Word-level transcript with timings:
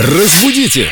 Разбудите! 0.00 0.86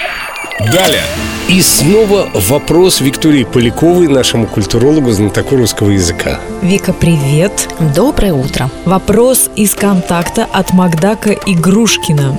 Далее! 0.73 1.05
И 1.49 1.63
снова 1.63 2.29
вопрос 2.35 3.01
Виктории 3.01 3.45
Поляковой, 3.45 4.09
нашему 4.09 4.49
культурологу, 4.49 5.13
знатоку 5.13 5.55
русского 5.55 5.91
языка. 5.91 6.41
Вика, 6.61 6.93
привет. 6.93 7.69
Доброе 7.95 8.33
утро. 8.33 8.69
Вопрос 8.85 9.49
из 9.55 9.77
контакта 9.77 10.49
от 10.53 10.73
Макдака 10.73 11.31
Игрушкина. 11.31 12.37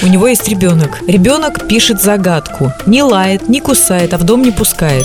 У 0.00 0.06
него 0.06 0.28
есть 0.28 0.48
ребенок. 0.48 1.02
Ребенок 1.06 1.68
пишет 1.68 2.00
загадку. 2.00 2.72
Не 2.86 3.02
лает, 3.02 3.50
не 3.50 3.60
кусает, 3.60 4.14
а 4.14 4.18
в 4.18 4.22
дом 4.22 4.40
не 4.40 4.50
пускает. 4.50 5.04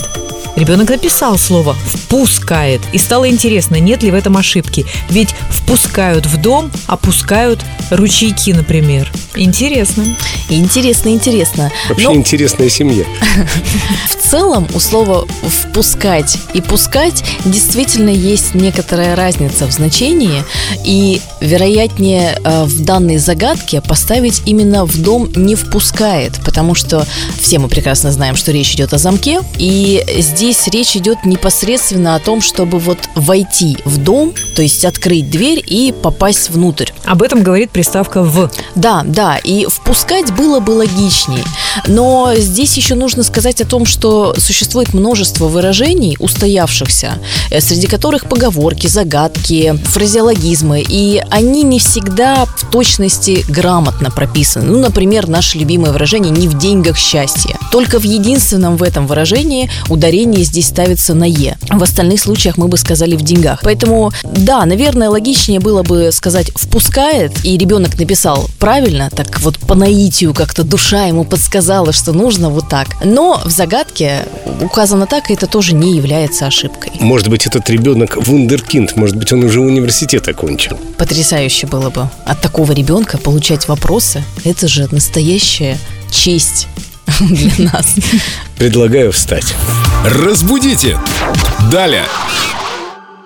Ребенок 0.56 0.90
написал 0.90 1.38
слово 1.38 1.74
«впускает» 1.74 2.80
И 2.92 2.98
стало 2.98 3.28
интересно, 3.28 3.80
нет 3.80 4.04
ли 4.04 4.12
в 4.12 4.14
этом 4.14 4.38
ошибки 4.38 4.86
Ведь 5.10 5.36
впускают 5.50 6.28
в 6.28 6.40
дом, 6.40 6.72
опускают 6.88 7.60
ручейки, 7.90 8.52
например 8.52 9.12
Интересно 9.36 10.06
Интересно, 10.50 11.10
интересно. 11.10 11.72
Вообще 11.90 12.08
Но 12.08 12.16
интересная 12.16 12.70
семья. 12.70 13.06
в 14.08 14.30
целом 14.30 14.68
у 14.74 14.80
слова 14.80 15.26
«впускать» 15.42 16.38
и 16.54 16.62
«пускать» 16.62 17.24
действительно 17.46 18.10
есть 18.10 18.54
некоторая 18.54 19.16
разница 19.16 19.66
в 19.68 19.72
значении. 19.72 20.44
И 20.86 21.22
вероятнее 21.40 22.38
э, 22.44 22.64
в 22.66 22.84
данной 22.84 23.18
загадке 23.18 23.82
поставить 23.82 24.44
именно 24.46 24.86
в 24.86 25.02
дом 25.02 25.30
не 25.36 25.56
впускает, 25.56 26.40
потому 26.46 26.76
что 26.76 27.06
все 27.40 27.60
мы 27.60 27.68
прекрасно 27.68 28.12
знаем, 28.12 28.36
что 28.36 28.52
речь 28.52 28.74
идет 28.74 28.94
о 28.94 28.98
замке. 28.98 29.42
И 29.58 30.04
здесь 30.18 30.68
речь 30.68 30.96
идет 30.96 31.26
непосредственно 31.26 32.16
о 32.16 32.20
том, 32.20 32.42
чтобы 32.42 32.80
вот 32.80 32.98
войти 33.16 33.78
в 33.86 33.98
дом, 33.98 34.34
то 34.56 34.62
есть 34.62 34.84
открыть 34.86 35.30
дверь 35.30 35.64
и 35.66 35.94
попасть 35.94 36.50
внутрь. 36.50 36.92
Об 37.06 37.24
этом 37.24 37.44
говорит 37.44 37.72
приставка 37.72 38.24
«в» 38.24 38.52
Да, 38.76 39.04
да, 39.06 39.23
и 39.44 39.66
впускать 39.66 40.32
было 40.34 40.60
бы 40.60 40.72
логичней. 40.72 41.44
Но 41.88 42.34
здесь 42.36 42.76
еще 42.78 42.96
нужно 42.96 43.24
сказать 43.24 43.62
о 43.62 43.66
том, 43.66 43.86
что 43.86 44.34
существует 44.38 44.94
множество 44.94 45.48
выражений, 45.48 46.16
устоявшихся, 46.20 47.20
э, 47.50 47.62
среди 47.62 47.88
которых 47.88 48.28
поговорки, 48.28 48.88
загадки, 48.88 49.74
фразеологизмы, 49.86 50.84
и 50.88 51.22
они 51.30 51.64
не 51.64 51.80
всегда 51.80 52.46
в 52.46 52.70
точности 52.72 53.46
грамотно 53.48 54.12
прописаны. 54.12 54.66
Ну, 54.66 54.80
например, 54.80 55.28
наше 55.28 55.58
любимое 55.58 55.92
выражение 55.92 56.32
«не 56.32 56.48
в 56.48 56.58
деньгах 56.58 56.98
счастье». 56.98 57.58
Только 57.72 58.00
в 58.00 58.04
единственном 58.04 58.78
в 58.78 58.84
этом 58.84 59.08
выражении 59.08 59.70
ударение 59.90 60.44
здесь 60.44 60.68
ставится 60.68 61.14
на 61.14 61.26
«е». 61.26 61.58
В 61.70 61.82
остальных 61.84 62.20
случаях 62.20 62.58
мы 62.58 62.68
бы 62.68 62.78
сказали 62.78 63.16
«в 63.16 63.22
деньгах». 63.22 63.60
Поэтому, 63.64 64.12
да, 64.24 64.66
наверное, 64.66 65.10
логичнее 65.10 65.60
было 65.60 65.84
бы 65.84 66.12
сказать 66.12 66.52
«впускает», 66.56 67.32
и 67.44 67.58
ребенок 67.58 67.98
написал 68.00 68.50
правильно, 68.60 69.10
так 69.16 69.40
вот 69.40 69.58
по 69.60 69.76
наитию 69.76 70.34
как-то 70.34 70.64
душа 70.64 71.06
ему 71.06 71.24
подсказала, 71.24 71.94
что 71.94 72.14
нужно 72.14 72.50
вот 72.50 72.70
так. 72.70 72.88
Но 73.04 73.42
в 73.46 73.50
загадке 73.50 74.26
указано 74.62 75.06
так, 75.08 75.30
и 75.30 75.34
это 75.34 75.48
тоже 75.48 75.74
не 75.74 75.96
является 75.96 76.48
ошибкой. 76.48 76.92
Может 77.00 77.30
быть, 77.30 77.46
этот 77.48 77.70
ребенок 77.70 78.18
вундеркинд, 78.18 78.96
может 78.96 79.16
быть, 79.16 79.32
он 79.32 79.44
уже 79.44 79.62
университет 79.62 80.28
окончил. 80.28 80.78
Потрясающе 80.98 81.68
было 81.68 81.90
бы 81.90 82.10
от 82.26 82.42
такого 82.42 82.72
ребенка 82.72 83.18
получать 83.18 83.68
вопросы. 83.68 84.24
Это 84.44 84.68
же 84.68 84.88
настоящая 84.92 85.78
честь 86.12 86.68
для 87.20 87.72
нас. 87.72 87.96
Предлагаю 88.58 89.12
встать. 89.12 89.56
Разбудите! 90.06 90.98
Далее! 91.72 92.06